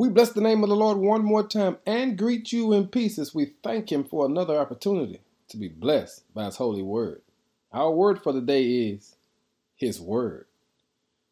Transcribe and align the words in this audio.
We 0.00 0.08
bless 0.08 0.32
the 0.32 0.40
name 0.40 0.62
of 0.62 0.70
the 0.70 0.76
Lord 0.76 0.96
one 0.96 1.22
more 1.22 1.46
time 1.46 1.76
and 1.84 2.16
greet 2.16 2.54
you 2.54 2.72
in 2.72 2.88
peace 2.88 3.18
as 3.18 3.34
we 3.34 3.52
thank 3.62 3.92
Him 3.92 4.02
for 4.02 4.24
another 4.24 4.58
opportunity 4.58 5.20
to 5.48 5.58
be 5.58 5.68
blessed 5.68 6.24
by 6.32 6.46
His 6.46 6.56
holy 6.56 6.80
word. 6.80 7.20
Our 7.70 7.92
word 7.92 8.22
for 8.22 8.32
the 8.32 8.40
day 8.40 8.64
is 8.64 9.16
His 9.76 10.00
word. 10.00 10.46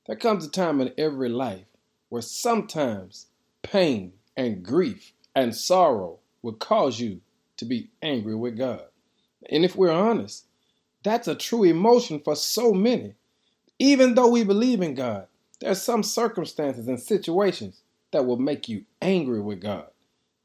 There 0.06 0.16
comes 0.16 0.44
a 0.44 0.50
time 0.50 0.82
in 0.82 0.92
every 0.98 1.30
life 1.30 1.64
where 2.10 2.20
sometimes 2.20 3.28
pain 3.62 4.12
and 4.36 4.62
grief 4.62 5.14
and 5.34 5.56
sorrow 5.56 6.18
will 6.42 6.52
cause 6.52 7.00
you 7.00 7.22
to 7.56 7.64
be 7.64 7.88
angry 8.02 8.34
with 8.34 8.58
God. 8.58 8.84
And 9.48 9.64
if 9.64 9.76
we're 9.76 9.90
honest, 9.90 10.44
that's 11.02 11.26
a 11.26 11.34
true 11.34 11.64
emotion 11.64 12.20
for 12.22 12.36
so 12.36 12.74
many. 12.74 13.14
Even 13.78 14.14
though 14.14 14.28
we 14.28 14.44
believe 14.44 14.82
in 14.82 14.94
God, 14.94 15.26
there's 15.58 15.80
some 15.80 16.02
circumstances 16.02 16.86
and 16.86 17.00
situations 17.00 17.80
that 18.10 18.26
will 18.26 18.38
make 18.38 18.68
you 18.68 18.84
angry 19.02 19.40
with 19.40 19.60
God. 19.60 19.86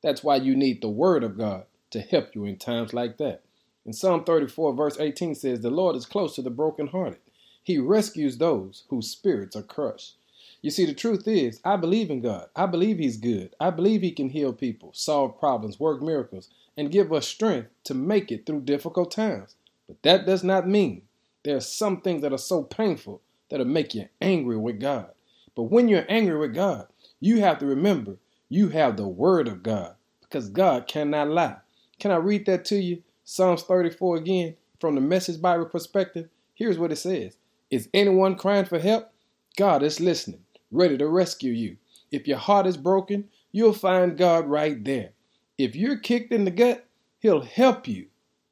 That's 0.02 0.23
why 0.23 0.38
you 0.38 0.55
need 0.55 0.81
the 0.81 0.90
Word 0.90 1.23
of 1.23 1.38
God 1.38 1.66
to 1.91 2.02
help 2.02 2.36
you 2.36 2.45
in 2.45 2.58
times 2.58 2.94
like 2.94 3.17
that. 3.17 3.44
In 3.86 3.94
Psalm 3.94 4.23
34, 4.23 4.73
verse 4.73 4.99
18 4.99 5.36
says, 5.36 5.62
The 5.62 5.70
Lord 5.70 5.95
is 5.95 6.05
close 6.05 6.36
to 6.36 6.41
the 6.41 6.49
brokenhearted. 6.49 7.20
He 7.63 7.77
rescues 7.77 8.38
those 8.38 8.84
whose 8.89 9.09
spirits 9.09 9.55
are 9.55 9.63
crushed. 9.63 10.16
You 10.62 10.72
see, 10.72 10.86
the 10.86 10.94
truth 10.94 11.27
is, 11.27 11.59
I 11.66 11.76
believe 11.76 12.09
in 12.09 12.22
God. 12.22 12.48
I 12.55 12.66
believe 12.66 12.98
He's 12.98 13.17
good. 13.17 13.53
I 13.59 13.70
believe 13.70 14.02
He 14.02 14.11
can 14.11 14.30
heal 14.30 14.53
people, 14.53 14.91
solve 14.94 15.39
problems, 15.39 15.80
work 15.80 16.02
miracles, 16.02 16.50
and 16.77 16.91
give 16.91 17.11
us 17.11 17.27
strength 17.27 17.70
to 17.86 17.94
make 17.94 18.31
it 18.31 18.45
through 18.45 18.61
difficult 18.61 19.11
times. 19.11 19.55
But 19.88 20.02
that 20.03 20.25
does 20.25 20.44
not 20.44 20.67
mean 20.67 21.03
there 21.44 21.58
are 21.58 21.61
some 21.61 22.02
things 22.02 22.22
that 22.22 22.34
are 22.34 22.38
so 22.38 22.64
painful 22.64 23.22
that'll 23.50 23.66
make 23.66 23.94
you 23.94 24.08
angry 24.22 24.58
with 24.58 24.80
God. 24.80 25.09
But 25.55 25.64
when 25.64 25.88
you're 25.88 26.05
angry 26.09 26.38
with 26.38 26.55
God, 26.55 26.88
you 27.23 27.40
have 27.40 27.58
to 27.58 27.66
remember 27.66 28.18
you 28.50 28.68
have 28.68 28.98
the 28.98 29.08
word 29.08 29.48
of 29.48 29.64
God 29.64 29.95
because 30.22 30.50
God 30.50 30.88
cannot 30.88 31.30
lie. 31.30 31.55
Can 31.98 32.12
I 32.12 32.17
read 32.17 32.45
that 32.47 32.66
to 32.66 32.75
you? 32.75 33.02
Psalms 33.23 33.64
34 33.64 34.17
again 34.17 34.56
from 34.81 34.95
the 34.95 35.02
Message 35.02 35.42
Bible 35.42 35.66
perspective. 35.66 36.28
Here's 36.53 36.78
what 36.78 36.92
it 36.92 36.97
says 36.97 37.38
Is 37.72 37.88
anyone 37.94 38.36
crying 38.36 38.66
for 38.66 38.78
help? 38.78 39.09
God 39.56 39.84
is 39.84 40.02
listening, 40.02 40.42
ready 40.70 40.97
to 40.97 41.08
rescue 41.08 41.53
you. 41.53 41.78
If 42.12 42.28
your 42.28 42.39
heart 42.39 42.67
is 42.67 42.75
broken, 42.75 43.30
you'll 43.53 43.72
find 43.72 44.17
God 44.17 44.47
right 44.47 44.84
there. 44.84 45.12
If 45.58 45.78
you're 45.78 45.97
kicked 45.97 46.34
in 46.34 46.44
the 46.44 46.52
gut, 46.52 46.86
He'll 47.19 47.44
help 47.44 47.88
you 47.88 48.08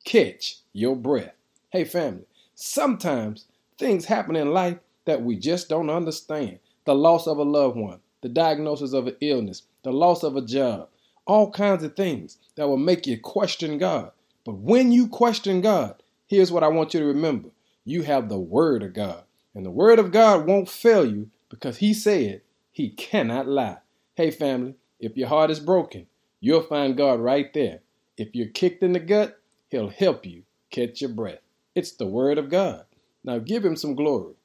catch 0.06 0.60
your 0.72 0.96
breath. 0.96 1.34
Hey, 1.72 1.84
family, 1.84 2.24
sometimes 2.56 3.48
things 3.78 4.06
happen 4.06 4.38
in 4.38 4.54
life 4.54 4.78
that 5.04 5.22
we 5.22 5.36
just 5.36 5.68
don't 5.68 5.90
understand. 5.90 6.60
The 6.86 6.96
loss 6.96 7.28
of 7.28 7.38
a 7.38 7.44
loved 7.44 7.76
one, 7.76 8.00
the 8.22 8.30
diagnosis 8.30 8.94
of 8.94 9.08
an 9.08 9.16
illness, 9.22 9.64
the 9.84 9.92
loss 9.92 10.24
of 10.24 10.36
a 10.36 10.42
job, 10.42 10.90
all 11.26 11.52
kinds 11.52 11.84
of 11.84 11.96
things 11.96 12.38
that 12.56 12.68
will 12.68 12.78
make 12.78 13.08
you 13.08 13.20
question 13.20 13.78
God. 13.78 14.12
But 14.46 14.58
when 14.58 14.92
you 14.92 15.08
question 15.08 15.62
God, 15.62 16.02
here's 16.28 16.52
what 16.52 16.64
I 16.64 16.68
want 16.68 16.94
you 16.94 17.00
to 17.00 17.06
remember 17.06 17.50
you 17.84 18.04
have 18.04 18.30
the 18.30 18.40
Word 18.40 18.84
of 18.84 18.94
God. 18.94 19.24
And 19.54 19.66
the 19.66 19.72
Word 19.72 20.00
of 20.00 20.12
God 20.12 20.48
won't 20.48 20.70
fail 20.70 21.06
you 21.06 21.30
because 21.50 21.78
He 21.78 21.94
said 21.94 22.42
He 22.72 22.90
cannot 22.90 23.48
lie. 23.48 23.78
Hey, 24.16 24.32
family, 24.32 24.76
if 25.00 25.18
your 25.18 25.28
heart 25.28 25.52
is 25.52 25.60
broken, 25.60 26.08
you'll 26.40 26.62
find 26.62 26.96
God 26.96 27.20
right 27.20 27.52
there. 27.54 27.80
If 28.18 28.36
you're 28.36 28.48
kicked 28.48 28.84
in 28.84 28.94
the 28.94 29.00
gut, 29.00 29.40
He'll 29.70 29.90
help 29.90 30.26
you 30.26 30.44
catch 30.70 31.02
your 31.02 31.10
breath. 31.10 31.40
It's 31.76 31.94
the 31.94 32.08
Word 32.08 32.38
of 32.38 32.50
God. 32.50 32.86
Now 33.24 33.40
give 33.40 33.66
Him 33.66 33.76
some 33.76 33.96
glory. 33.96 34.36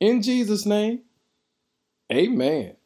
In 0.00 0.22
Jesus' 0.22 0.66
name, 0.66 1.00
amen. 2.12 2.76